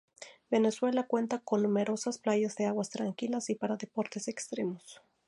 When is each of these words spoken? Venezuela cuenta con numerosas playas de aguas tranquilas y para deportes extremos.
Venezuela 0.49 1.03
cuenta 1.05 1.37
con 1.43 1.61
numerosas 1.61 2.17
playas 2.17 2.55
de 2.55 2.65
aguas 2.65 2.89
tranquilas 2.89 3.51
y 3.51 3.55
para 3.55 3.75
deportes 3.77 4.27
extremos. 4.29 5.03